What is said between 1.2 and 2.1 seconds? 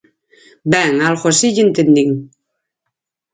así lle entendín.